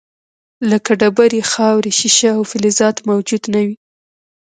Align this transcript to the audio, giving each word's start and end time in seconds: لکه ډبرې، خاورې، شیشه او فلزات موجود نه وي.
لکه 0.71 0.91
ډبرې، 0.99 1.41
خاورې، 1.51 1.91
شیشه 1.99 2.29
او 2.37 2.43
فلزات 2.51 2.97
موجود 3.09 3.43
نه 3.53 3.61
وي. 3.65 3.75